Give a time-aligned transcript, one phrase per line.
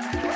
[0.00, 0.27] Thank you.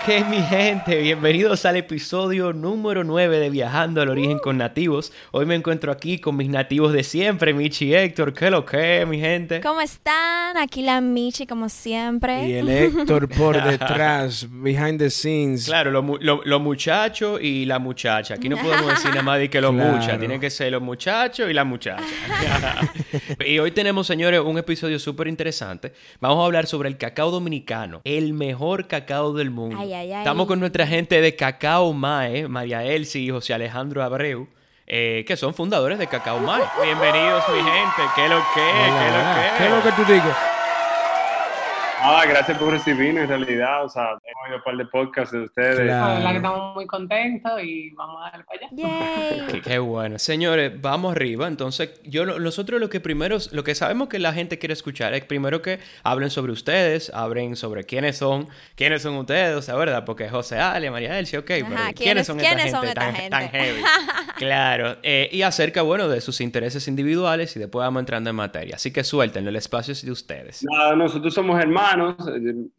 [0.00, 5.12] Ok, mi gente, bienvenidos al episodio número 9 de Viajando al Origen con Nativos.
[5.32, 8.32] Hoy me encuentro aquí con mis nativos de siempre, Michi y Héctor.
[8.32, 9.60] ¿Qué lo que, mi gente?
[9.60, 10.56] ¿Cómo están?
[10.56, 12.48] Aquí la Michi, como siempre.
[12.48, 15.66] Y el Héctor por detrás, behind the scenes.
[15.66, 18.34] Claro, los lo, lo muchachos y la muchacha.
[18.34, 19.92] Aquí no podemos decir nada más de que los Claro.
[19.96, 20.18] muchachos.
[20.18, 22.02] Tienen que ser los muchachos y la muchacha.
[23.46, 25.92] y hoy tenemos, señores, un episodio súper interesante.
[26.20, 29.76] Vamos a hablar sobre el cacao dominicano, el mejor cacao del mundo.
[29.78, 30.18] Ay, ay, ay.
[30.18, 34.48] Estamos con nuestra gente de Cacao Mae, María Elsie y José Alejandro Abreu.
[34.86, 36.62] eh, que son fundadores de Cacao Mae.
[36.82, 38.02] Bienvenidos, mi gente.
[38.14, 38.60] ¿Qué lo que?
[38.60, 39.58] ¿Qué lo que?
[39.58, 40.36] ¿Qué es lo que tú digas?
[42.00, 43.84] Ah, gracias por recibirme en realidad.
[43.84, 45.80] O sea, he oído un par de podcasts de ustedes.
[45.80, 46.06] Claro.
[46.08, 48.68] La verdad que estamos muy contentos y vamos a darle para allá.
[48.72, 49.46] Yay.
[49.52, 50.18] Qué, qué bueno.
[50.18, 51.48] Señores, vamos arriba.
[51.48, 55.24] Entonces, yo nosotros lo que primero, lo que sabemos que la gente quiere escuchar es
[55.24, 60.04] primero que hablen sobre ustedes, hablen sobre quiénes son, quiénes son ustedes, o sea, ¿verdad?
[60.04, 63.00] Porque José Ale, María Elsie, ok, pero ¿quiénes- ¿quiénes son quiénes esta son gente, esta
[63.00, 63.30] tan, gente?
[63.30, 63.82] tan heavy?
[64.36, 64.96] claro.
[65.02, 68.76] eh, y acerca, bueno, de sus intereses individuales y después vamos entrando en materia.
[68.76, 70.64] Así que suéltenlo, el espacio es de ustedes.
[70.70, 72.16] Nada, nosotros somos hermanos.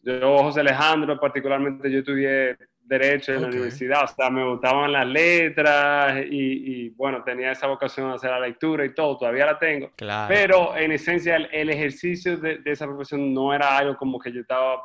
[0.03, 3.53] Yo, José Alejandro, particularmente, yo estudié Derecho en la Ok.
[3.53, 4.03] universidad.
[4.03, 8.39] O sea, me gustaban las letras y, y, bueno, tenía esa vocación de hacer la
[8.39, 9.15] lectura y todo.
[9.15, 9.91] Todavía la tengo.
[9.95, 10.27] Claro.
[10.27, 14.31] Pero en esencia, el, el ejercicio de, de esa profesión no era algo como que
[14.31, 14.81] yo estaba,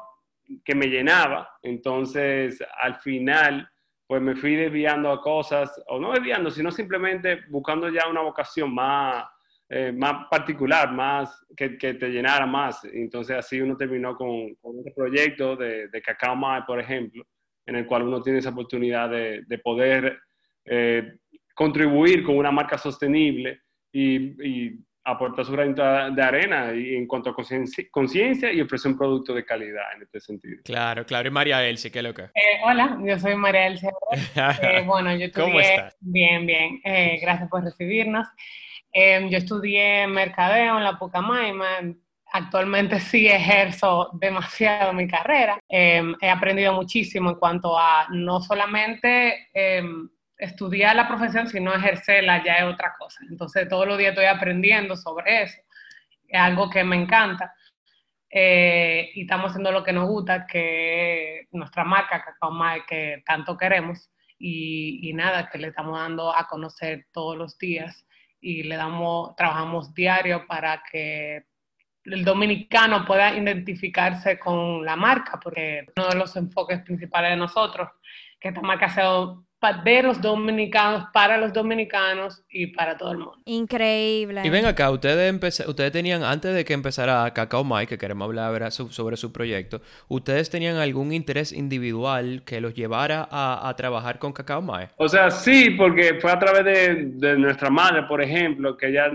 [0.63, 1.49] que me llenaba.
[1.63, 3.67] Entonces, al final,
[4.07, 8.75] pues me fui desviando a cosas, o no desviando, sino simplemente buscando ya una vocación
[8.75, 9.25] más,
[9.69, 12.85] eh, más particular, más que, que te llenara más.
[12.85, 17.25] Entonces, así uno terminó con, con este proyecto de, de Cacao Mae, por ejemplo,
[17.67, 20.19] en el cual uno tiene esa oportunidad de, de poder
[20.67, 21.15] eh,
[21.55, 23.61] contribuir con una marca sostenible
[23.93, 28.99] y, y aportar su granito de arena y en cuanto a conciencia- y ofrecer un
[28.99, 30.63] producto de calidad en este sentido.
[30.65, 31.29] Claro, claro.
[31.29, 32.23] Y María Elsie, ¿qué es lo que?
[32.23, 33.99] Eh, hola, yo soy María Cerro.
[34.63, 35.47] Eh, bueno, yo estudié...
[35.47, 35.97] ¿Cómo estás?
[36.01, 36.81] Bien, bien.
[36.85, 38.27] Eh, gracias por recibirnos.
[38.97, 41.67] Eh, yo estudié mercadeo en la Pucamaima.
[42.33, 45.59] Actualmente sí ejerzo demasiado mi carrera.
[45.69, 49.83] Eh, he aprendido muchísimo en cuanto a no solamente eh,
[50.39, 53.19] estudiar la profesión, sino ejercerla ya es otra cosa.
[53.29, 55.61] Entonces todos los días estoy aprendiendo sobre eso.
[56.29, 57.53] Es algo que me encanta.
[58.31, 63.23] Eh, y estamos haciendo lo que nos gusta, que es nuestra marca Cacao Mae, que
[63.27, 64.09] tanto queremos.
[64.39, 68.05] Y nada, que le estamos dando a conocer todos los días
[68.45, 71.47] y le damos, trabajamos diario para que
[72.05, 77.89] el dominicano pueda identificarse con la marca, porque uno de los enfoques principales de nosotros,
[78.39, 79.09] que esta marca sea
[79.73, 83.39] de los dominicanos, para los dominicanos y para todo el mundo.
[83.47, 84.43] Increíble.
[84.45, 88.71] Y ven acá, ustedes, ustedes tenían, antes de que empezara Cacao Mike, que queremos hablar
[88.71, 94.19] so- sobre su proyecto, ¿ustedes tenían algún interés individual que los llevara a, a trabajar
[94.19, 94.93] con Cacao Mike?
[94.97, 99.11] O sea, sí, porque fue a través de, de nuestra madre, por ejemplo, que ella,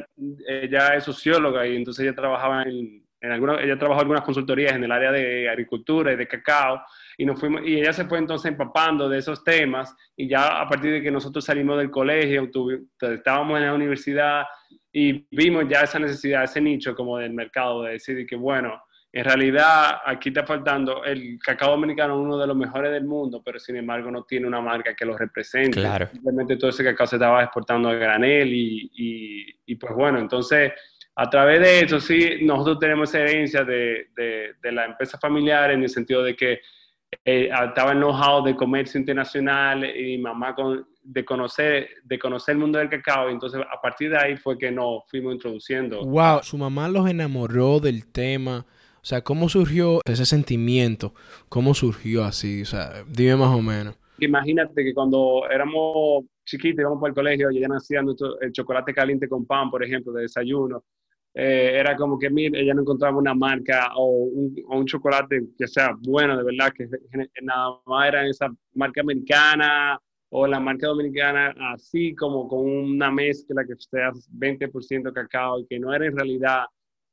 [0.47, 4.73] ella es socióloga y entonces ella trabajaba en, en alguna, ella trabajó en algunas consultorías
[4.73, 6.81] en el área de agricultura y de cacao
[7.19, 10.67] y nos fuimos y ella se fue entonces empapando de esos temas y ya a
[10.69, 14.43] partir de que nosotros salimos del colegio, tuvi- estábamos en la universidad
[14.89, 18.81] y vimos ya esa necesidad, ese nicho como del mercado de decir que bueno,
[19.11, 23.59] en realidad aquí está faltando el cacao dominicano uno de los mejores del mundo, pero
[23.59, 25.71] sin embargo no tiene una marca que lo represente.
[25.81, 26.07] Claro.
[26.13, 30.71] Simplemente todo ese cacao se estaba exportando a granel y, y, y, pues bueno, entonces
[31.15, 35.83] a través de eso sí, nosotros tenemos herencia de, de, de la empresa familiar en
[35.83, 36.61] el sentido de que
[37.25, 42.59] eh, estaba know-how de comercio internacional y mi mamá con, de, conocer, de conocer el
[42.59, 46.03] mundo del cacao y entonces a partir de ahí fue que nos fuimos introduciendo.
[46.05, 48.65] Wow, su mamá los enamoró del tema.
[49.01, 51.13] O sea, ¿cómo surgió ese sentimiento?
[51.47, 52.61] ¿Cómo surgió así?
[52.61, 53.95] O sea, dime más o menos.
[54.19, 58.51] Imagínate que cuando éramos chiquitos íbamos para el colegio y ella nos hacía nuestro- el
[58.51, 60.83] chocolate caliente con pan, por ejemplo, de desayuno.
[61.33, 65.49] Eh, era como que, mira, ella no encontraba una marca o un, o un chocolate
[65.57, 66.87] que sea bueno, de verdad, que
[67.43, 69.99] nada más era esa marca americana
[70.29, 75.79] o la marca dominicana, así como con una mezcla que sea 20% cacao y que
[75.79, 76.63] no era en realidad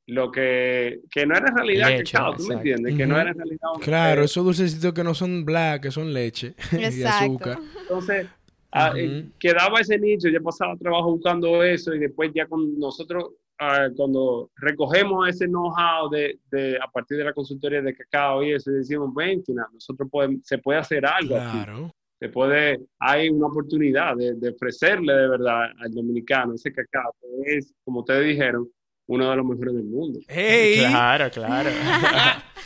[0.07, 2.95] lo que, que no era en realidad Leche, cacao, ¿tú me entiendes?
[2.95, 5.91] Que no era en realidad un- Claro, eh, esos dulcecitos que no son black, que
[5.91, 7.25] son leche y Exacto.
[7.25, 7.59] azúcar.
[7.81, 8.27] Entonces,
[8.71, 13.31] ah, eh, quedaba ese nicho, ya pasaba trabajo buscando eso y después ya con nosotros
[13.59, 18.53] ah, cuando recogemos ese know-how de, de, a partir de la consultoría de cacao y
[18.53, 19.41] eso, decimos, bueno,
[19.73, 21.91] nosotros podemos, se puede hacer algo Claro.
[22.19, 27.57] Se puede, hay una oportunidad de, de ofrecerle de verdad al dominicano ese cacao, que
[27.57, 28.67] es, como ustedes dijeron,
[29.07, 30.19] uno de los mejores del mundo.
[30.27, 30.79] ¡Ey!
[30.79, 31.69] Claro, claro.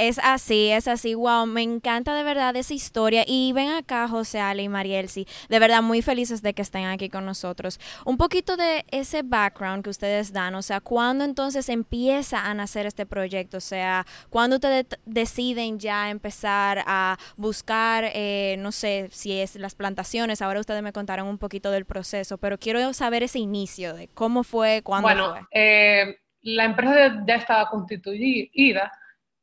[0.00, 1.12] Es así, es así.
[1.14, 3.22] Wow, me encanta de verdad esa historia.
[3.26, 5.26] Y ven acá, José Ale y Marielsi.
[5.50, 7.78] De verdad, muy felices de que estén aquí con nosotros.
[8.06, 10.54] Un poquito de ese background que ustedes dan.
[10.54, 13.58] O sea, ¿cuándo entonces empieza a nacer este proyecto?
[13.58, 19.74] O sea, ¿cuándo ustedes deciden ya empezar a buscar, eh, no sé si es las
[19.74, 20.40] plantaciones?
[20.40, 24.44] Ahora ustedes me contaron un poquito del proceso, pero quiero saber ese inicio de cómo
[24.44, 25.40] fue, cuándo bueno, fue.
[25.52, 28.90] Eh, la empresa ya estaba constituida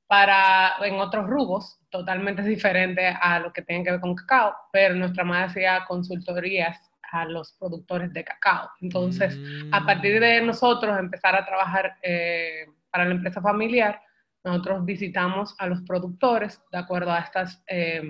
[0.08, 4.96] para en otros rubros totalmente diferentes a lo que tienen que ver con cacao, pero
[4.96, 6.80] nuestra madre hacía consultorías
[7.12, 8.70] a los productores de cacao.
[8.82, 9.74] Entonces, mm.
[9.74, 14.02] a partir de nosotros empezar a trabajar eh, para la empresa familiar,
[14.44, 18.02] nosotros visitamos a los productores de acuerdo a estas, eh,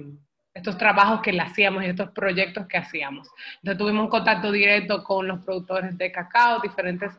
[0.54, 3.28] estos trabajos que le hacíamos y estos proyectos que hacíamos.
[3.58, 7.12] Entonces, tuvimos un contacto directo con los productores de cacao, diferentes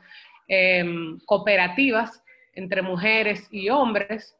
[0.46, 0.84] eh,
[1.26, 2.22] cooperativas
[2.54, 4.37] entre mujeres y hombres,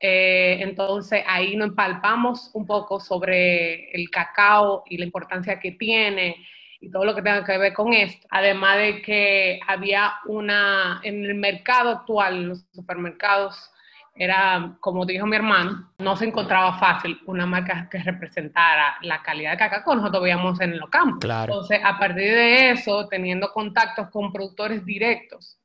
[0.00, 6.36] eh, entonces ahí nos empalpamos un poco sobre el cacao y la importancia que tiene
[6.80, 8.26] y todo lo que tenga que ver con esto.
[8.30, 13.72] Además de que había una, en el mercado actual, en los supermercados,
[14.14, 19.52] era, como dijo mi hermano, no se encontraba fácil una marca que representara la calidad
[19.52, 21.20] de cacao que nosotros veíamos en los campos.
[21.20, 21.52] Claro.
[21.52, 25.57] Entonces, a partir de eso, teniendo contactos con productores directos,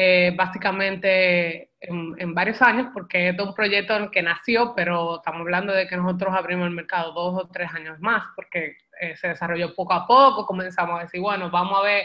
[0.00, 5.72] eh, básicamente en, en, varios años, porque es un proyecto que nació, pero estamos hablando
[5.72, 9.74] de que nosotros abrimos el mercado dos o tres años más, porque eh, se desarrolló
[9.74, 12.04] poco a poco, comenzamos a decir, bueno, vamos a ver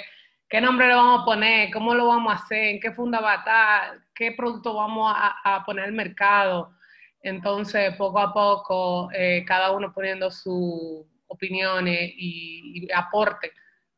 [0.49, 3.33] qué nombre le vamos a poner, cómo lo vamos a hacer, en qué funda va
[3.33, 6.75] a estar, qué producto vamos a, a poner al mercado.
[7.21, 13.51] Entonces, poco a poco, eh, cada uno poniendo sus opiniones y, y aporte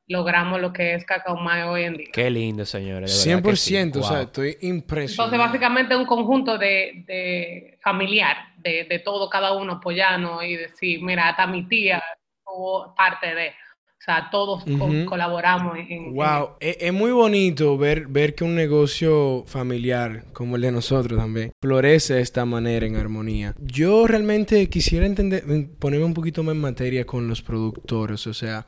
[0.07, 2.07] logramos lo que es Cacao Mayo hoy en día.
[2.13, 3.25] Qué lindo, señores.
[3.25, 3.75] 100%, sí.
[3.77, 4.03] o wow.
[4.03, 5.33] sea, estoy impresionado.
[5.33, 11.01] Entonces, básicamente, un conjunto de, de familiar, de, de, todo, cada uno apoyando y decir,
[11.01, 12.03] mira, hasta mi tía
[12.45, 13.49] tuvo parte de.
[13.97, 15.05] O sea, todos uh -huh.
[15.05, 16.13] co colaboramos en.
[16.13, 20.71] Wow, en es, es, muy bonito ver, ver que un negocio familiar como el de
[20.71, 23.55] nosotros también florece de esta manera en armonía.
[23.59, 25.43] Yo realmente quisiera entender,
[25.79, 28.67] ponerme un poquito más en materia con los productores, o sea.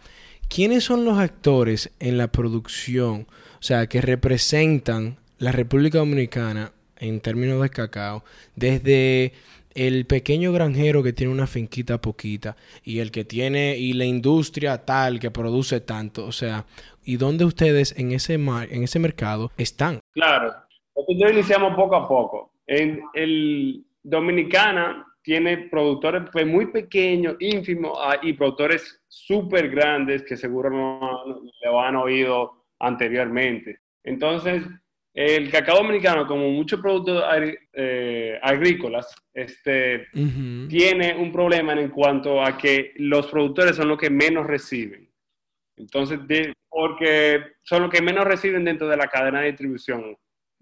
[0.50, 3.28] ¿Quiénes son los actores en la producción,
[3.60, 8.24] o sea, que representan la República Dominicana en términos de cacao,
[8.56, 9.34] desde
[9.76, 14.84] el pequeño granjero que tiene una finquita poquita y el que tiene y la industria
[14.86, 16.66] tal que produce tanto, o sea,
[17.04, 20.00] y dónde ustedes en ese mar, en ese mercado están?
[20.14, 20.54] Claro,
[20.96, 22.52] nosotros iniciamos poco a poco.
[22.66, 30.38] En el Dominicana tiene productores pues, muy pequeños, ínfimos, uh, y productores súper grandes que
[30.38, 33.82] seguro no, no, lo han oído anteriormente.
[34.06, 34.64] Entonces,
[35.14, 37.22] el cacao dominicano, como muchos productos
[37.74, 40.70] eh, agrícolas, este, uh -huh.
[40.70, 45.10] tiene un problema en cuanto a que los productores son los que menos reciben.
[45.76, 50.18] Entonces, de, porque son los que menos reciben dentro de la cadena de distribución.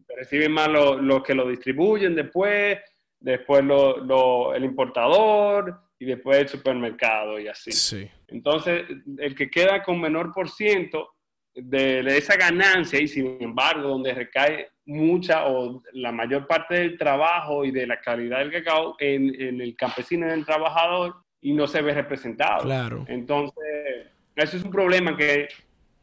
[0.07, 2.79] Reciben más los lo que lo distribuyen después,
[3.25, 7.71] después lo, lo, el importador y después el supermercado y así.
[7.71, 8.07] Sí.
[8.27, 8.83] Entonces,
[9.17, 11.09] el que queda con menor por ciento
[11.55, 16.97] de, de, esa ganancia y sin embargo donde recae mucha o la mayor parte del
[16.97, 21.15] trabajo y de la calidad del cacao en, en el campesino y en el trabajador
[21.41, 22.63] y no se ve representado.
[22.63, 23.05] Claro.
[23.07, 25.47] Entonces, eso es un problema que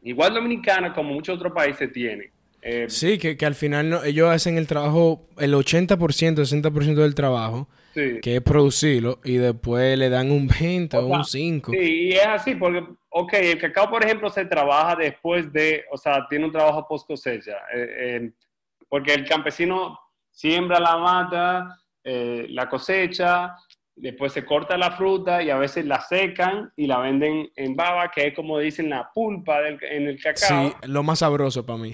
[0.01, 2.31] igual Dominicana como muchos otros países tiene.
[2.65, 7.13] Eh, sí, que, que al final no, ellos hacen el trabajo, el 80%, 60% del
[7.13, 8.19] trabajo, sí.
[8.21, 11.71] que es producirlo, y después le dan un 20 o, sea, o un 5.
[11.71, 15.97] Sí, y es así, porque, ok, el cacao, por ejemplo, se trabaja después de, o
[15.97, 18.31] sea, tiene un trabajo post cosecha, eh, eh,
[18.87, 19.99] porque el campesino
[20.31, 23.55] siembra la mata, la cosecha,
[23.95, 28.09] después se corta la fruta y a veces la secan y la venden en baba,
[28.09, 30.69] que es como dicen la pulpa del, en el cacao.
[30.69, 31.93] Sí, lo más sabroso para mí.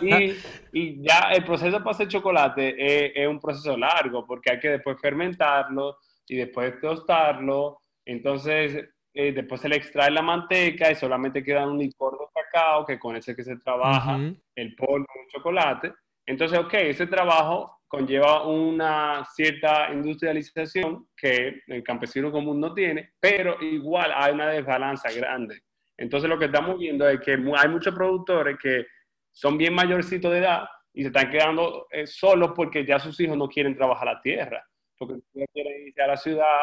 [0.00, 0.34] y,
[0.72, 4.70] y, ya el proceso para hacer chocolate es, es, un proceso largo porque hay que
[4.70, 7.82] después fermentarlo y después tostarlo.
[8.04, 12.86] Entonces, eh, después se le extrae la manteca y solamente queda un licor de cacao
[12.86, 14.40] que con ese que se trabaja uh -huh.
[14.54, 15.92] el polvo del chocolate.
[16.30, 23.60] Entonces, ok, ese trabajo conlleva una cierta industrialización que el campesino común no tiene, pero
[23.60, 25.60] igual hay una desbalanza grande.
[25.96, 28.86] Entonces lo que estamos viendo es que hay muchos productores que
[29.32, 33.36] son bien mayorcitos de edad y se están quedando eh, solos porque ya sus hijos
[33.36, 34.64] no quieren trabajar la tierra,
[34.96, 35.20] porque
[35.52, 36.60] quieren irse a la ciudad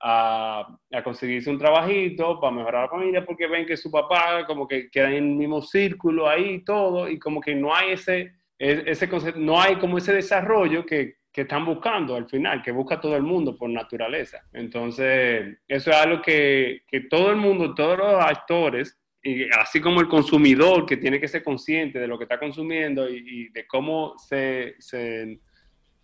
[0.00, 4.66] a, a, conseguirse un trabajito para mejorar la familia porque ven que su papá como
[4.66, 9.08] que queda en el mismo círculo ahí todo y como que no hay ese, ese
[9.08, 13.16] concepto, no hay como ese desarrollo que, que están buscando al final, que busca todo
[13.16, 14.42] el mundo por naturaleza.
[14.52, 20.00] Entonces, eso es algo que, que todo el mundo, todos los actores, y así como
[20.00, 23.66] el consumidor que tiene que ser consciente de lo que está consumiendo y, y de
[23.66, 25.40] cómo se, se,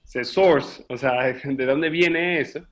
[0.03, 2.67] se, source, o sea, de dónde viene eso,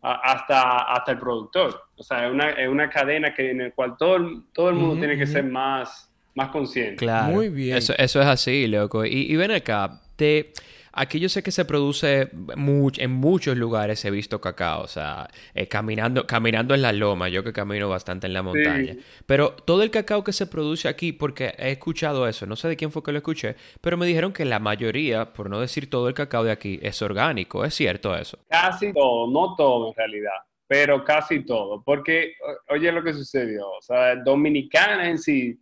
[0.00, 1.80] hasta, hasta el productor.
[1.96, 4.92] O sea, es una, es una cadena que, en la cual todo, todo el mundo
[4.92, 5.32] uh -huh, tiene que uh -huh.
[5.32, 6.96] ser más, más consciente.
[6.96, 7.32] Claro.
[7.32, 7.76] Muy bien.
[7.76, 9.04] Eso, eso es así, loco.
[9.04, 10.52] Y, y ven acá, te...
[10.96, 15.28] Aquí yo sé que se produce much, en muchos lugares he visto cacao, o sea,
[15.52, 18.92] eh, caminando, caminando en la loma, yo que camino bastante en la montaña.
[18.92, 19.00] Sí.
[19.26, 22.76] Pero todo el cacao que se produce aquí, porque he escuchado eso, no sé de
[22.76, 26.06] quién fue que lo escuché, pero me dijeron que la mayoría, por no decir todo
[26.06, 27.64] el cacao de aquí, es orgánico.
[27.64, 28.38] ¿Es cierto eso?
[28.48, 30.30] Casi todo, no todo en realidad,
[30.68, 31.82] pero casi todo.
[31.82, 32.34] Porque,
[32.68, 35.58] oye lo que sucedió, o sea, Dominicana en sí,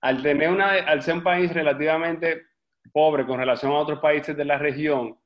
[0.00, 2.42] al tener una, al ser un país relativamente
[2.92, 5.18] pobre con relación a otros países de la región,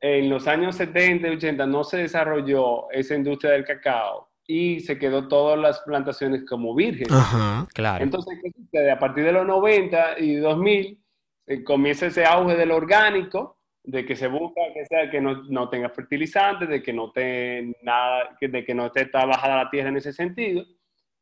[0.00, 4.98] en los años 70 y 80 no se desarrolló esa industria del cacao y se
[4.98, 7.12] quedó todas las plantaciones como vírgenes.
[7.12, 8.04] Ajá, claro.
[8.04, 8.90] Entonces, ¿qué sucede?
[8.90, 11.02] A partir de los 90 y 2000
[11.46, 15.68] eh, comienza ese auge del orgánico, de que se busca que sea que no, no
[15.68, 19.96] tenga fertilizantes, de que no esté nada, de que no esté trabajada la tierra en
[19.96, 20.64] ese sentido.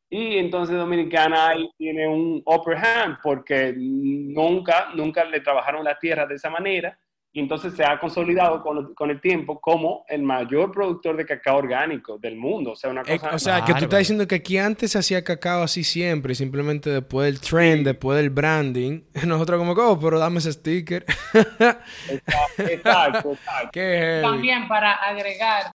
[0.09, 6.25] Y entonces Dominicana ahí tiene un upper hand porque nunca, nunca le trabajaron la tierra
[6.25, 6.97] de esa manera
[7.35, 11.57] y entonces se ha consolidado con, con el tiempo como el mayor productor de cacao
[11.57, 12.71] orgánico del mundo.
[12.71, 13.13] O sea, una cosa...
[13.13, 16.33] Eh, o sea, que tú estás diciendo que aquí antes se hacía cacao así siempre
[16.33, 17.83] simplemente después del trend, sí.
[17.83, 21.03] después del branding, nosotros como, oh, pero dame ese sticker.
[21.33, 23.31] exacto, exacto.
[23.33, 23.37] exacto.
[23.73, 25.73] Qué También para agregar,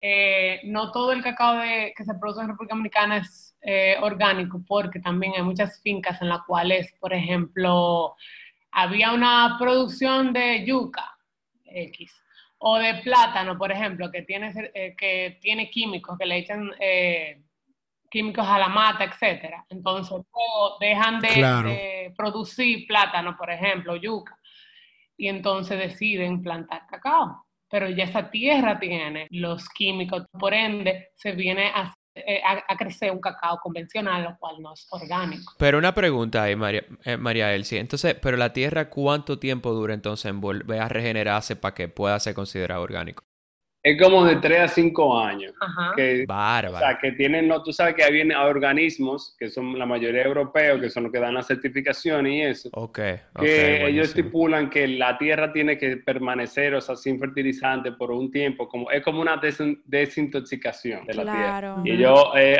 [0.00, 4.62] eh, no todo el cacao de, que se produce en República Dominicana es eh, orgánico,
[4.64, 8.14] porque también hay muchas fincas en las cuales, por ejemplo,
[8.70, 11.18] había una producción de yuca
[11.64, 12.22] X
[12.58, 17.42] o de plátano, por ejemplo, que tiene, eh, que tiene químicos, que le echan eh,
[18.08, 19.66] químicos a la mata, etcétera.
[19.68, 20.16] Entonces,
[20.78, 21.68] dejan de, claro.
[21.68, 24.38] de producir plátano, por ejemplo, yuca,
[25.16, 31.32] y entonces deciden plantar cacao pero ya esa tierra tiene los químicos, por ende se
[31.32, 31.92] viene a,
[32.28, 35.54] eh, a, crecer un cacao convencional, lo cual no es orgánico.
[35.58, 37.78] Pero una pregunta ahí, María, eh, María Elsie.
[37.78, 42.18] Entonces, ¿pero la tierra cuánto tiempo dura entonces en volver a regenerarse para que pueda
[42.18, 43.22] ser considerado orgánico?
[43.86, 45.54] Es como de 3 a 5 años.
[45.60, 45.92] Ajá.
[45.94, 46.74] Que, Bárbaro.
[46.74, 50.80] O sea, que tienen, no, tú sabes que hay organismos, que son la mayoría europeos,
[50.80, 52.68] que son los que dan la certificación y eso.
[52.72, 52.96] Ok.
[52.96, 58.10] Que okay, ellos estipulan que la tierra tiene que permanecer, o sea, sin fertilizante por
[58.10, 58.68] un tiempo.
[58.68, 61.82] Como, es como una des desintoxicación de la claro.
[61.84, 61.96] tierra.
[61.96, 62.58] Y ellos, eh,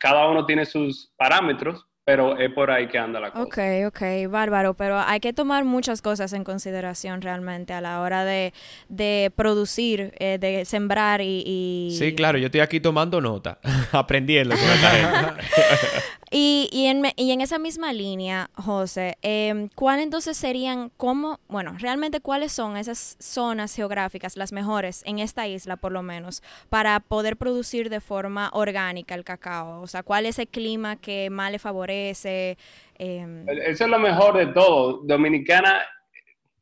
[0.00, 3.42] cada uno tiene sus parámetros pero es por ahí que anda la cosa.
[3.44, 8.24] Ok, ok, bárbaro, pero hay que tomar muchas cosas en consideración realmente a la hora
[8.24, 8.52] de,
[8.88, 13.58] de producir, eh, de sembrar y, y, Sí, claro, yo estoy aquí tomando nota,
[13.92, 14.54] aprendiendo.
[16.36, 21.76] y, y, en, y en esa misma línea, José, eh, ¿cuál entonces serían, cómo, bueno,
[21.78, 26.98] realmente cuáles son esas zonas geográficas, las mejores en esta isla por lo menos, para
[26.98, 29.80] poder producir de forma orgánica el cacao?
[29.80, 32.58] O sea, ¿cuál es el clima que más le favorece?
[32.98, 33.44] Eh...
[33.66, 35.02] Eso es lo mejor de todo.
[35.04, 35.82] Dominicana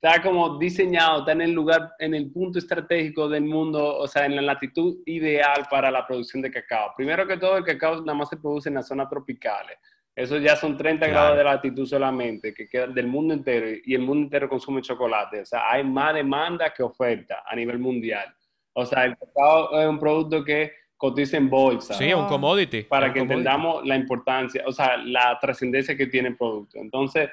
[0.03, 4.27] está como diseñado, está en el lugar, en el punto estratégico del mundo, o sea,
[4.27, 6.93] en la latitud ideal para la producción de cacao.
[6.97, 9.79] Primero que todo, el cacao nada más se produce en las zonas tropicales.
[10.15, 11.13] Eso ya son 30 claro.
[11.13, 15.41] grados de latitud solamente, que quedan del mundo entero, y el mundo entero consume chocolate.
[15.41, 18.27] O sea, hay más demanda que oferta a nivel mundial.
[18.73, 21.95] O sea, el cacao es un producto que cotiza en bolsa.
[21.95, 22.83] Sí, un commodity.
[22.83, 23.39] Para un que commodity.
[23.39, 26.79] entendamos la importancia, o sea, la trascendencia que tiene el producto.
[26.79, 27.31] Entonces,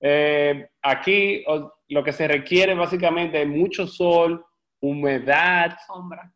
[0.00, 1.44] eh, aquí
[1.88, 4.44] lo que se requiere básicamente es mucho sol,
[4.80, 6.32] humedad, sombra.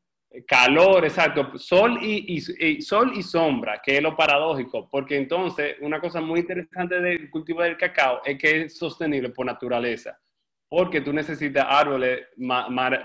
[0.46, 5.76] calor, exacto, sol y, y, y, sol y sombra, que es lo paradójico, porque entonces
[5.80, 10.18] una cosa muy interesante del cultivo del cacao es que es sostenible por naturaleza,
[10.68, 13.02] porque tú necesitas árboles ma, ma,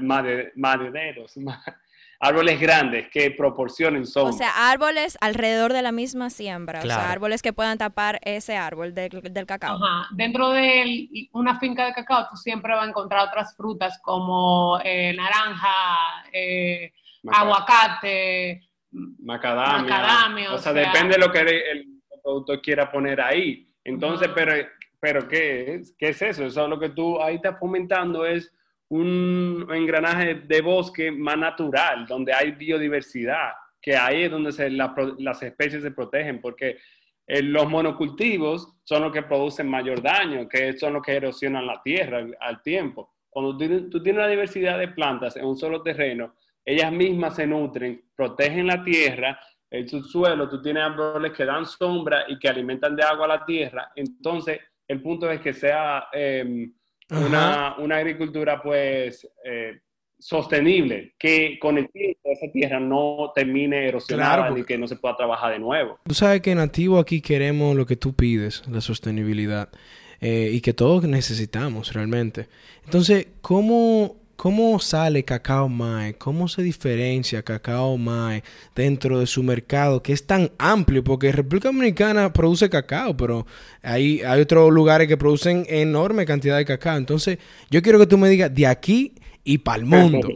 [0.55, 1.35] madereros,
[2.19, 4.33] árboles grandes que proporcionen sombra.
[4.33, 7.01] O sea, árboles alrededor de la misma siembra, claro.
[7.01, 9.75] o sea, árboles que puedan tapar ese árbol de, del cacao.
[9.75, 10.07] Ajá.
[10.11, 15.13] Dentro de una finca de cacao, tú siempre vas a encontrar otras frutas como eh,
[15.13, 16.93] naranja, eh,
[17.31, 19.81] aguacate, macadamia.
[19.83, 20.51] macadamia.
[20.51, 21.85] O, o sea, sea, depende de lo que el, el
[22.23, 23.67] productor quiera poner ahí.
[23.83, 24.35] Entonces, uh -huh.
[24.35, 24.53] pero
[24.99, 25.95] pero ¿qué es?
[25.97, 26.45] ¿Qué es eso?
[26.45, 28.51] Eso es lo que tú ahí estás fomentando es
[28.89, 33.51] un engranaje de bosque más natural, donde hay biodiversidad,
[33.81, 34.51] que ahí es donde
[35.19, 36.77] las especies se protegen, porque
[37.27, 41.81] eh, los monocultivos son los que producen mayor daño, que son los que erosionan la
[41.83, 43.15] tierra al, tiempo.
[43.29, 48.01] Cuando tú, tienes una diversidad de plantas en un solo terreno, ellas mismas se nutren,
[48.15, 49.39] protegen la tierra,
[49.69, 53.45] el subsuelo, tú tienes árboles que dan sombra y que alimentan de agua a la
[53.45, 53.91] tierra.
[53.95, 56.73] Entonces, el punto es que sea em,
[57.09, 59.79] una, una, agricultura pues eh,
[60.19, 65.15] sostenible, que con el tiempo esa tierra no termine erosionada y que no se pueda
[65.15, 65.99] trabajar de nuevo.
[66.05, 69.69] Tú sabes que nativo aquí queremos lo que tú pides, la sostenibilidad,
[70.19, 72.47] eh, y que todos necesitamos realmente.
[72.85, 76.13] Entonces, ¿cómo, ¿cómo sale Cacao Mae?
[76.13, 81.03] ¿Cómo se diferencia Cacao Mae dentro de su mercado que es tan amplio?
[81.03, 83.45] Porque República Dominicana produce cacao, pero
[83.81, 86.97] hay, hay otros lugares que producen enorme cantidad de cacao.
[86.97, 87.39] Entonces,
[87.69, 90.29] yo quiero que tú me digas, de aquí y para el mundo.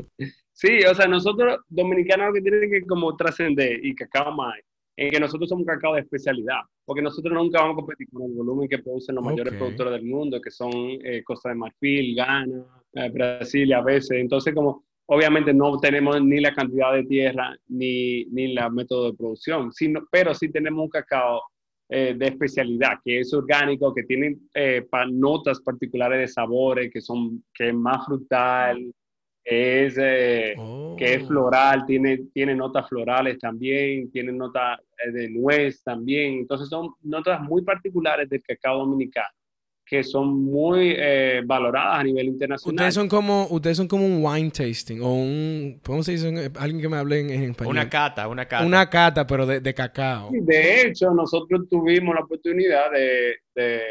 [0.51, 4.55] Sí, o sea, nosotros dominicanos lo que tienen que como trascender y cacao más,
[4.97, 8.33] en que nosotros somos cacao de especialidad, porque nosotros nunca vamos a competir con el
[8.33, 10.71] volumen que producen los mayores productores del mundo, que son
[11.03, 14.11] eh, Costa de Marfil, Ghana, eh, Brasil a veces.
[14.11, 19.17] Entonces, como obviamente no tenemos ni la cantidad de tierra ni, ni la método de
[19.17, 21.41] producción, sino, pero sí tenemos un cacao
[21.89, 24.37] eh, de especialidad, que es orgánico, que tiene
[25.11, 28.93] notas particulares de sabores, que son que es más frutal,
[29.43, 30.55] es, eh,
[30.97, 31.27] que es oh.
[31.27, 36.39] floral, tiene, tiene notas florales también, tiene notas eh, de nuez también.
[36.39, 39.27] Entonces son notas muy particulares del cacao dominicano
[39.91, 42.75] que son muy eh, valoradas a nivel internacional.
[42.75, 46.49] Ustedes son como, ustedes son como un wine tasting o un, ¿cómo se dice?
[46.57, 47.73] Alguien que me hable en, español.
[47.73, 48.65] Una cata, una cata.
[48.65, 50.29] Una cata, pero de, de cacao.
[50.31, 53.81] De hecho, nosotros tuvimos la oportunidad de,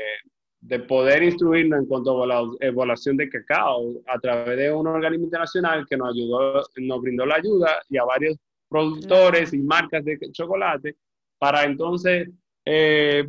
[0.62, 5.26] de poder instruirnos en cuanto a la evaluación de cacao a través de un organismo
[5.26, 8.38] internacional que nos ayudó, nos brindó la ayuda y a varios
[8.71, 10.96] productores y marcas de chocolate
[11.38, 12.27] para entonces
[12.64, 13.29] eh,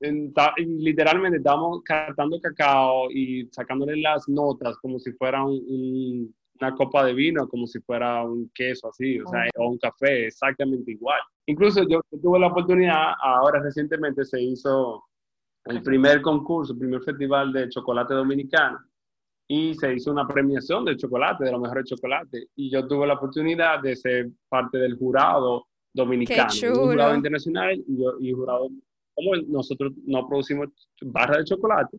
[0.00, 7.48] literalmente estamos catando cacao y sacándole las notas como si fuera una copa de vino,
[7.48, 11.20] como si fuera un queso así, o sea, o un café, exactamente igual.
[11.46, 15.04] Incluso yo tuve la oportunidad, ahora recientemente se hizo
[15.64, 18.78] el primer concurso, el primer festival de chocolate dominicano
[19.48, 22.48] y se hizo una premiación de chocolate, de los mejores chocolates.
[22.54, 27.98] Y yo tuve la oportunidad de ser parte del jurado dominicano, un jurado internacional y,
[27.98, 28.68] yo, y jurado,
[29.18, 30.68] como nosotros no producimos
[31.00, 31.98] barra de chocolate,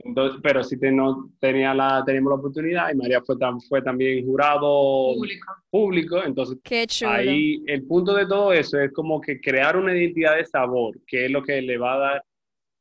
[0.00, 3.36] entonces, pero sí no, tenía la, teníamos la oportunidad y María fue,
[3.68, 5.54] fue también jurado público.
[5.70, 6.22] público.
[6.22, 6.58] Entonces
[7.04, 11.26] ahí el punto de todo eso es como que crear una identidad de sabor, que
[11.26, 12.24] es lo que le va a dar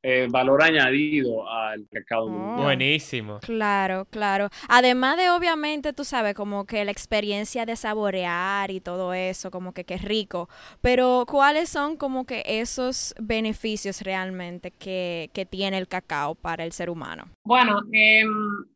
[0.07, 2.25] eh, valor añadido al cacao.
[2.25, 3.39] Oh, buenísimo.
[3.39, 4.49] Claro, claro.
[4.69, 9.73] Además de, obviamente, tú sabes, como que la experiencia de saborear y todo eso, como
[9.73, 10.47] que, es rico.
[10.81, 16.71] Pero, ¿cuáles son como que esos beneficios realmente que, que tiene el cacao para el
[16.71, 17.25] ser humano?
[17.43, 18.29] Bueno, em,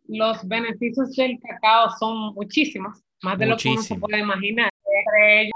[0.08, 4.72] los beneficios del cacao son muchísimos, más de lo que uno se puede imaginar.
[4.84, 5.54] Entre ellos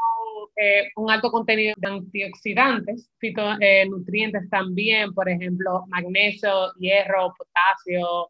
[0.56, 8.30] eh, un alto contenido de antioxidantes, fitonutrientes también, por ejemplo, magnesio, hierro, potasio,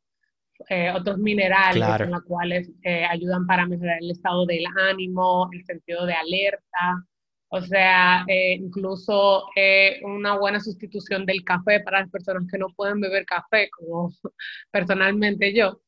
[0.70, 6.06] eh, otros minerales, los cuales eh, ayudan para mejorar el estado del ánimo, el sentido
[6.06, 7.06] de alerta.
[7.50, 9.46] O sea, incluso
[10.04, 14.12] una buena sustitución del café para las personas que no pueden beber café, como
[14.72, 15.80] personalmente yo.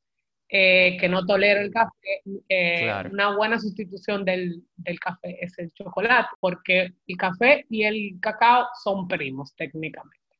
[0.48, 5.74] Eh, que no tolera el café, eh, una buena sustitución del, del, café es el
[5.74, 10.38] chocolate, porque el café y el cacao son primos técnicamente.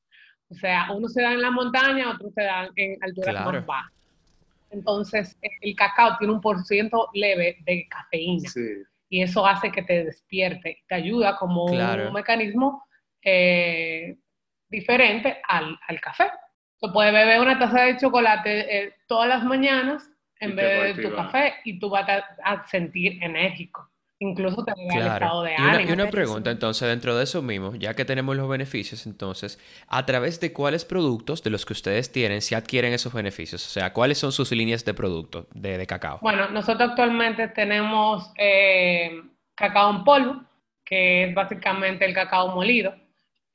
[0.50, 3.94] O sea, uno se da en la montaña, otro se da en alturas más bajas.
[4.70, 8.50] Entonces, el cacao tiene un porciento leve de cafeína.
[9.10, 12.84] Y eso hace que te despierte, te ayuda como un mecanismo
[13.24, 14.18] eh,
[14.70, 16.26] diferente al, al café.
[16.80, 20.10] Se puede beber una taza de chocolate eh, todas las mañanas
[20.40, 22.08] en vez de tu café y tú vas
[22.44, 23.90] a, sentir enérgico.
[24.20, 25.90] Incluso te va el estado de ánimo.
[25.90, 30.06] Y una, pregunta, entonces, dentro de eso mismo, ya que tenemos los beneficios, entonces, ¿a
[30.06, 33.66] través de cuáles productos de los que ustedes tienen se adquieren esos beneficios?
[33.66, 36.20] O sea, ¿cuáles son sus líneas de productos de, cacao?
[36.22, 39.22] Bueno, nosotros actualmente tenemos eh,
[39.54, 40.44] cacao en polvo,
[40.86, 42.96] que es básicamente el cacao molido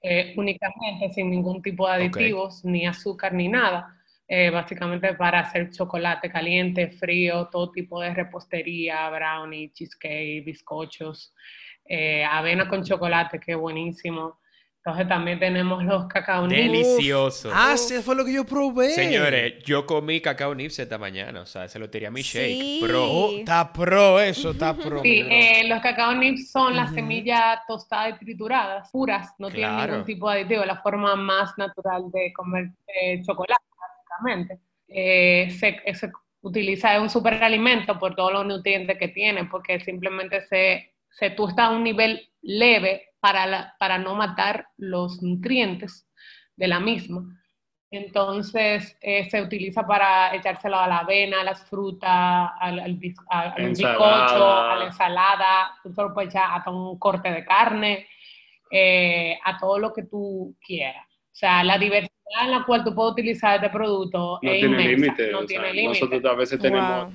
[0.03, 3.97] eh, únicamente sin ningún tipo de aditivos, ni azúcar, ni nada.
[4.33, 11.35] Eh, básicamente para hacer chocolate caliente, frío, todo tipo de repostería, brownie, cheesecake, bizcochos,
[11.85, 14.39] eh, avena con chocolate, que buenísimo.
[14.83, 16.57] Entonces también tenemos los cacao nibs.
[16.73, 17.51] Delicioso.
[17.53, 18.91] Ah, sí, fue lo que yo probé.
[18.93, 22.59] Señores, yo comí cacao nips esta mañana, o sea, se lo tiré a mi shake,
[22.63, 22.81] Sí.
[22.83, 23.05] bro.
[23.05, 25.03] Oh, está pro eso, está pro.
[25.03, 30.05] Sí, eh, los cacao nibs son las semillas tostadas y trituradas, puras, no tienen ningún
[30.07, 34.59] tipo de aditivo, la forma más natural de comer eh, chocolate, básicamente.
[34.89, 40.41] Eh, se, se utiliza, es un superalimento por todos los nutrientes que tiene, porque simplemente
[40.47, 46.09] se, se tuesta a un nivel leve para, la- para no matar los nutrientes
[46.57, 47.23] de la misma.
[47.93, 52.09] Entonces eh, se utiliza para echárselo a la avena, a las frutas,
[52.61, 53.69] al, al, al Ensalada.
[53.69, 58.07] bizcocho, a la ensalada, tú te lo puedes echar hasta un corte de carne,
[58.71, 61.05] eh, a todo lo que tú quieras.
[61.09, 62.11] O sea, la diversidad
[62.45, 65.33] en la cual tú puedes utilizar este producto No es tiene límite.
[65.33, 66.01] no o sea, tiene límite.
[66.01, 67.15] nosotros a veces tenemos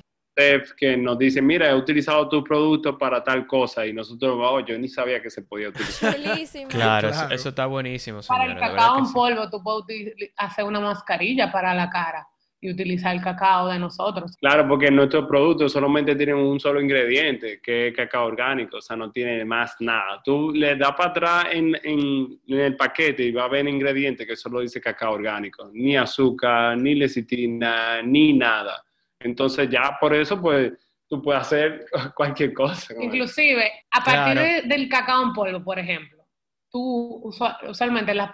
[0.78, 4.78] Que nos dicen, mira, he utilizado tu producto para tal cosa y nosotros, oh, yo
[4.78, 6.13] ni sabía que se podía utilizar.
[6.67, 7.10] Claro, Claro.
[7.10, 9.13] Eso, eso está buenísimo, Para el cacao en sí.
[9.13, 12.28] polvo, tú puedes hacer una mascarilla para la cara
[12.62, 14.36] y utilizar el cacao de nosotros.
[14.39, 18.95] Claro, porque nuestros productos solamente tienen un solo ingrediente, que es cacao orgánico, o sea,
[18.95, 20.21] no tiene más nada.
[20.24, 24.26] Tú le das para atrás en, en- en el paquete y va a haber ingredientes
[24.26, 28.84] que solo dice cacao orgánico, ni azúcar, ni lecitina, ni nada.
[29.19, 30.73] Entonces ya por eso, pues,
[31.08, 32.93] tú puedes hacer cualquier cosa.
[32.99, 34.41] Inclusive, a partir Claro.
[34.41, 36.23] de- del cacao en polvo, por ejemplo,
[36.69, 38.32] tú usua- usualmente las,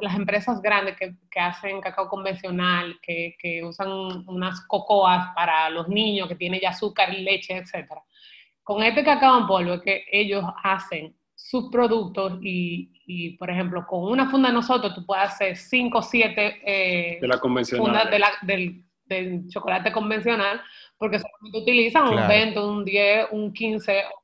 [0.00, 3.88] las empresas grandes que, que hacen cacao convencional, que, que usan
[4.26, 8.02] unas cocoas para los niños, que tiene ya azúcar, leche, etcétera.
[8.62, 13.86] Con este cacao en polvo es que ellos hacen sus productos y, y, por ejemplo,
[13.86, 16.60] con una funda de nosotros tú puedes hacer 5 o 7
[17.20, 17.86] de la convencional.
[17.86, 20.60] fundas de la- del, del chocolate convencional,
[20.98, 22.28] porque solamente utilizan un Claro.
[22.28, 24.22] 20, un 10, un 15 o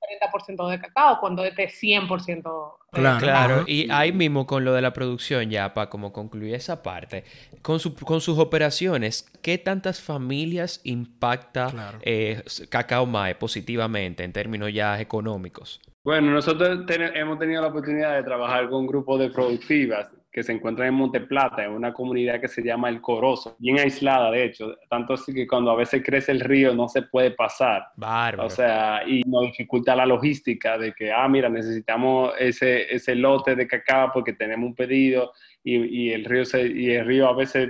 [0.56, 3.18] 30% de cacao, cuando este es 100% de Claro.
[3.20, 7.24] Claro, y ahí mismo con lo de la producción, ya para como concluir esa parte,
[7.62, 11.98] con, su- con sus operaciones, ¿qué tantas familias impacta Claro.
[12.02, 15.80] eh, Cacao Mae positivamente en términos ya económicos?
[16.04, 20.42] Bueno, nosotros ten- hemos tenido la oportunidad de trabajar con un grupo de productivas que
[20.42, 24.44] se encuentran en Monteplata, en una comunidad que se llama El Corozo, bien aislada de
[24.46, 27.86] hecho, tanto así que cuando a veces crece el río no se puede pasar.
[27.96, 28.48] Bárbaro.
[28.48, 33.54] O sea, y nos dificulta la logística de que, ah, mira, necesitamos ese, ese lote
[33.54, 35.76] de cacao porque tenemos un pedido y,
[36.08, 37.68] y el, río se, y el río a veces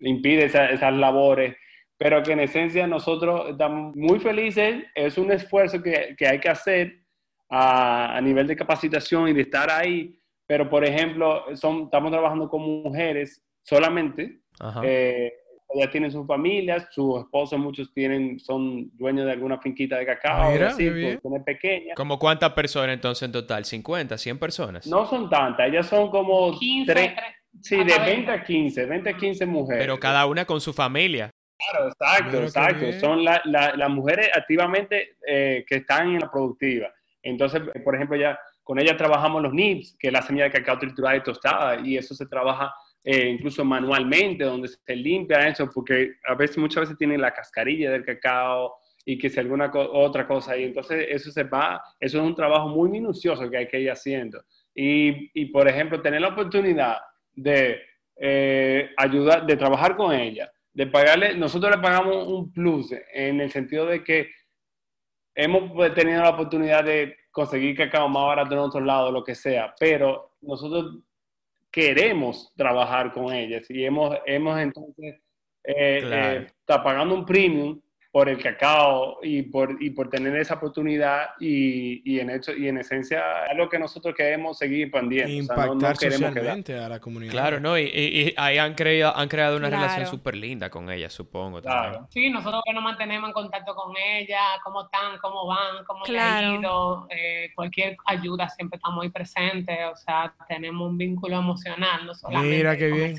[0.00, 1.54] impide esa- esas labores,
[1.98, 6.48] pero que en esencia nosotros estamos muy felices, es un esfuerzo que, que hay que
[6.48, 7.00] hacer
[7.50, 12.48] a, a nivel de capacitación y de estar ahí, pero por ejemplo, son, estamos trabajando
[12.48, 14.80] con mujeres solamente, Ajá.
[14.84, 15.32] eh,
[15.74, 20.52] ellas tienen sus familias, sus esposos, muchos tienen, son dueños de alguna finquita de cacao,
[20.52, 21.06] Mira, así, qué bien.
[21.08, 21.96] producciones pequeñas.
[21.96, 23.64] ¿Como cuántas personas entonces en total?
[23.64, 24.86] ¿50, 100 personas?
[24.86, 28.86] No son tantas, ellas son como 15, tres- tre- sí, de hasta 20 a 15,
[28.86, 29.82] 20 a 15 mujeres.
[29.82, 31.30] Pero cada una con su familia.
[31.70, 32.92] Claro, exacto, Mira exacto.
[33.00, 36.92] Son la- la- las mujeres activamente eh, que están en la productiva.
[37.22, 40.76] Entonces, por ejemplo, ya con ellas trabajamos los NIPS, que es la semilla de cacao
[40.76, 42.74] triturada y tostada, y eso se trabaja
[43.04, 47.92] eh, incluso manualmente, donde se limpia eso, porque a veces, muchas veces tienen la cascarilla
[47.92, 48.74] del cacao
[49.04, 52.66] y que si alguna otra cosa, y entonces eso se va, eso es un trabajo
[52.66, 54.42] muy minucioso que hay que ir haciendo.
[54.74, 56.96] Y, y por ejemplo, tener la oportunidad
[57.36, 57.80] de
[58.16, 63.52] eh, ayudar, de trabajar con ella, de pagarle, nosotros le pagamos un plus en el
[63.52, 64.28] sentido de que
[65.36, 69.34] hemos pues, tenido la oportunidad de conseguir cacao más barato en otro lado, lo que
[69.34, 71.00] sea, pero nosotros
[71.70, 75.20] queremos trabajar con ellas y hemos, hemos entonces
[75.62, 76.40] eh, Claro.
[76.40, 77.78] eh, está pagando un premium
[78.16, 82.66] por el cacao y por, y por tener esa oportunidad y, y en hecho y
[82.66, 85.42] en esencia es lo que nosotros queremos seguir expandiendo.
[85.52, 87.30] O sea, no- no Impactar queremos quedar- socialmente a la comunidad.
[87.32, 87.76] Claro, ¿no?
[87.78, 89.82] Y, y- y ahí han, creado, han creado una Claro.
[89.82, 91.60] relación súper linda con ella, supongo.
[91.60, 91.82] Claro.
[91.92, 92.04] también.
[92.10, 96.12] Sí, nosotros que nos mantenemos en contacto con ella, cómo están, cómo van, cómo le
[96.14, 96.46] Claro.
[96.48, 102.06] ha ido, eh, cualquier ayuda siempre estamos muy presentes, o sea, tenemos un vínculo emocional,
[102.06, 103.14] no solamente Mira qué bien.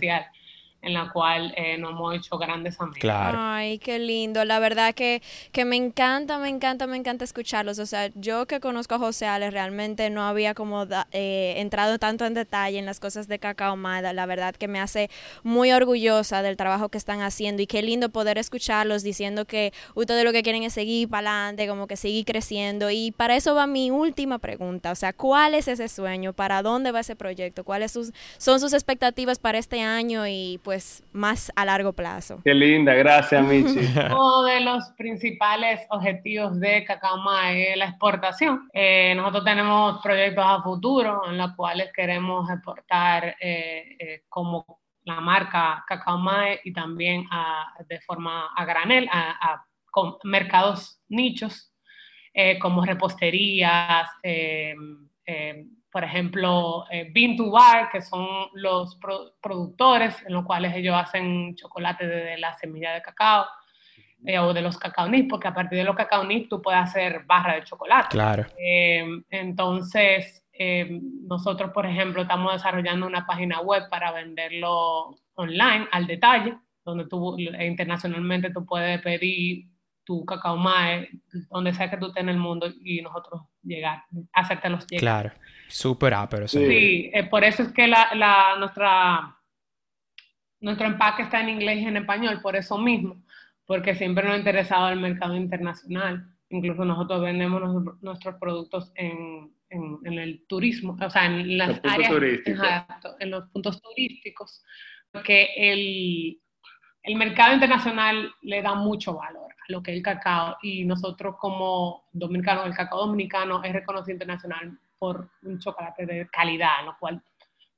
[0.81, 2.99] En la cual eh, nos hemos hecho grandes amigos.
[2.99, 3.37] Claro.
[3.41, 4.45] Ay, qué lindo.
[4.45, 7.79] La verdad que, que me encanta, me encanta, me encanta escucharlos.
[7.79, 11.97] O sea, yo que conozco a José Ale, realmente no había como da- eh, entrado
[11.99, 14.13] tanto en detalle en las cosas de Cacao Mada.
[14.13, 15.09] La verdad que me hace
[15.43, 20.23] muy orgullosa del trabajo que están haciendo y qué lindo poder escucharlos diciendo que ustedes
[20.23, 22.91] lo que quieren es seguir para adelante, como que seguir creciendo.
[22.91, 24.91] Y para eso va mi última pregunta.
[24.91, 26.33] O sea, ¿cuál es ese sueño?
[26.33, 27.63] ¿Para dónde va ese proyecto?
[27.63, 32.41] ¿Cuáles sus, son sus expectativas para este año y pues más a largo plazo.
[32.43, 33.79] Qué linda, gracias Michi.
[34.11, 38.67] Uno de los principales objetivos de Cacao es la exportación.
[38.73, 45.21] Eh, nosotros tenemos proyectos a futuro en los cuales queremos exportar eh, eh, como la
[45.21, 47.23] marca Cacao Mae y también
[47.87, 49.63] de forma a granel a,
[50.25, 51.71] mercados nichos
[52.59, 54.09] como reposterías,
[55.91, 58.99] por ejemplo, eh, Bean to Bar, que son los
[59.41, 63.45] productores en los cuales ellos hacen chocolate de la semilla de cacao
[64.25, 66.81] eh, o de los cacao nips, porque a partir de los cacao nips tú puedes
[66.81, 68.09] hacer barra de chocolate.
[68.09, 68.45] Claro.
[68.57, 70.43] Eh, entonces,
[71.27, 77.37] nosotros, por ejemplo, estamos desarrollando una página web para venderlo online al detalle, donde tú
[77.37, 79.67] internacionalmente tú puedes pedir
[80.07, 81.09] tu cacao mae,
[81.49, 85.01] donde sea que tú estés en el mundo y nosotros llegar, hacértelos llegar.
[85.01, 85.31] Claro.
[85.67, 89.35] Súper pero Sí, sí eh, por eso es que la, la, nuestra,
[90.61, 93.21] nuestro empaque está en inglés y en español, por eso mismo,
[93.65, 96.25] porque siempre nos ha interesado el mercado internacional.
[96.49, 97.61] Incluso nosotros vendemos
[97.99, 102.13] nuestros productos en, en, el turismo, o sea, en las áreas,
[103.19, 104.63] en los puntos turísticos,
[105.11, 106.39] porque el,
[107.03, 112.05] el mercado internacional le da mucho valor lo que es el cacao y nosotros como
[112.11, 117.21] dominicanos, el cacao dominicano es reconocido internacional por un chocolate de calidad, lo cual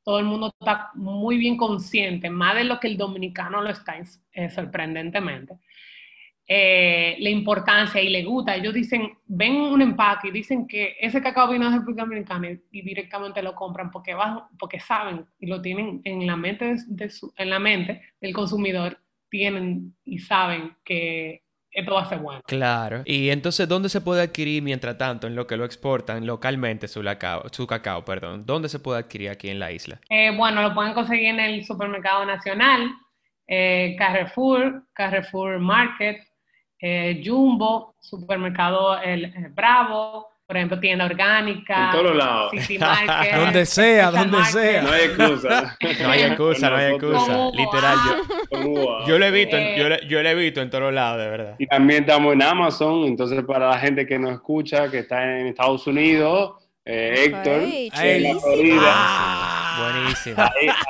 [0.03, 3.95] todo el mundo está muy bien consciente, más de lo que el dominicano lo está
[4.33, 5.57] eh, sorprendentemente,
[6.47, 8.55] eh, la importancia y le gusta.
[8.55, 12.81] Ellos dicen, ven un empaque y dicen que ese cacao vino de República Dominicana y,
[12.81, 14.15] directamente lo compran porque,
[14.57, 16.75] porque saben y lo tienen en la mente,
[17.37, 18.99] en la mente del consumidor,
[19.29, 21.43] tienen y saben que
[21.79, 22.41] esto va a ser bueno.
[22.45, 23.01] Claro.
[23.05, 27.03] Y entonces, ¿dónde se puede adquirir mientras tanto en lo que lo exportan localmente su
[27.03, 28.45] cacao, su cacao, perdón?
[28.45, 29.99] ¿Dónde se puede adquirir aquí en la isla?
[30.09, 32.89] Eh, bueno, lo pueden conseguir en el supermercado nacional,
[33.47, 36.17] eh, Carrefour, Carrefour Market,
[36.79, 41.91] eh, Jumbo, supermercado El Bravo, por ejemplo, tienda orgánica.
[41.91, 42.51] En todos lados.
[43.37, 44.81] donde sea, donde sea.
[44.81, 45.77] No hay excusa.
[46.01, 47.51] no hay excusa, no hay excusa.
[47.53, 47.97] Literal,
[48.49, 51.29] yo, yo lo he visto, en, yo, yo lo he visto en todos lados, de
[51.29, 51.55] verdad.
[51.59, 55.45] Y también estamos en Amazon, entonces para la gente que nos escucha, que está en
[55.45, 57.61] Estados Unidos, eh, Héctor,
[58.03, 59.58] en la Florida.
[59.77, 60.37] Buenísimo.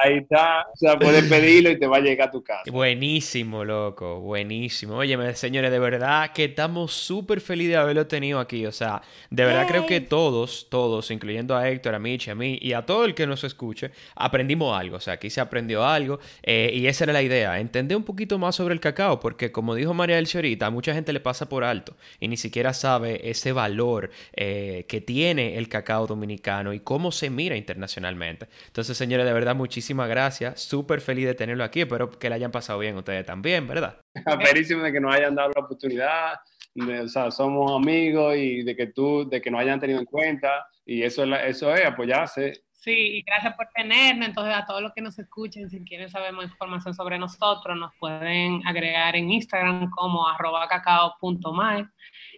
[0.04, 0.66] Ahí, está.
[0.74, 2.64] O sea, puedes pedirlo y te va a llegar a tu casa.
[2.72, 4.20] Buenísimo, loco.
[4.20, 4.96] Buenísimo.
[4.96, 8.66] Oye, señores, de verdad que estamos súper felices de haberlo tenido aquí.
[8.66, 12.58] O sea, de verdad creo que todos, todos, incluyendo a Héctor, a Mitch, a mí
[12.62, 14.98] y a todo el que nos escuche, aprendimos algo.
[14.98, 16.20] O sea, aquí se aprendió algo.
[16.44, 17.60] Eh, y esa era la idea.
[17.60, 19.20] Entender un poquito más sobre el cacao.
[19.20, 21.96] Porque, como dijo María del Chorita, a mucha gente le pasa por alto.
[22.20, 27.30] Y ni siquiera sabe ese valor eh, que tiene el cacao dominicano y cómo se
[27.30, 28.48] mira internacionalmente.
[28.70, 30.62] Entonces, señores, de verdad, muchísimas gracias.
[30.62, 31.82] Súper feliz de tenerlo aquí.
[31.82, 33.98] Espero que le hayan pasado bien ustedes también, ¿verdad?
[34.46, 36.36] Felicísimo de que nos hayan dado la oportunidad.
[36.76, 40.68] o sea, somos amigos y de que tú, de que nos hayan tenido en cuenta.
[40.86, 42.62] Y eso es, eso es apoyarse.
[42.74, 44.28] Sí, y gracias por tenernos.
[44.28, 47.92] Entonces, a todos los que nos escuchen, si quieren saber más información sobre nosotros, nos
[47.96, 50.68] pueden agregar en Instagram como arroba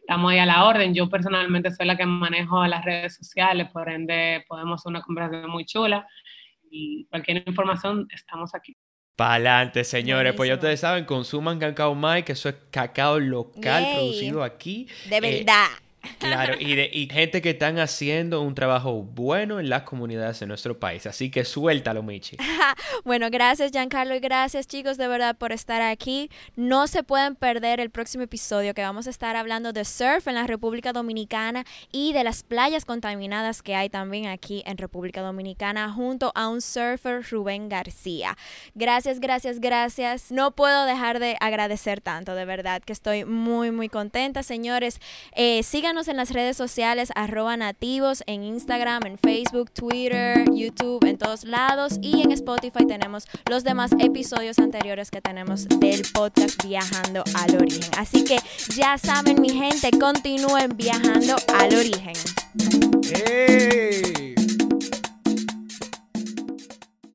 [0.02, 0.94] estamos ahí a la orden.
[0.94, 5.50] Yo personalmente soy la que manejo las redes sociales, por ende podemos hacer una conversación
[5.50, 6.06] muy chula
[6.70, 8.76] y cualquier información estamos aquí.
[9.16, 10.34] Para adelante, señores.
[10.36, 14.88] Pues ya ustedes saben, consuman cacao Mike, que eso es cacao local producido aquí.
[15.10, 15.68] De eh, verdad.
[16.18, 20.48] Claro, y, de, y gente que están haciendo un trabajo bueno en las comunidades de
[20.48, 21.06] nuestro país.
[21.06, 22.38] Así que suéltalo, Michi.
[23.06, 26.30] bueno, gracias, Giancarlo, y gracias, chicos, de verdad, por estar aquí.
[26.56, 30.36] No se pueden perder el próximo episodio que vamos a estar hablando de surf en
[30.36, 35.92] la República Dominicana y de las playas contaminadas que hay también aquí en República Dominicana
[35.92, 38.38] junto a un surfer, Rubén García.
[38.76, 40.32] Gracias, gracias, gracias.
[40.32, 45.00] No puedo dejar de agradecer tanto, de verdad, que estoy muy, muy contenta, señores.
[45.34, 51.18] Eh, sigan en las redes sociales, arroba nativos, en Instagram, en Facebook, Twitter, YouTube, en
[51.18, 52.00] todos lados.
[52.02, 57.92] Y en Spotify tenemos los demás episodios anteriores que tenemos del podcast Viajando al Origen.
[57.98, 58.38] Así que
[58.74, 62.14] ya saben, mi gente, continúen viajando al origen.
[63.14, 64.41] ¡Eh!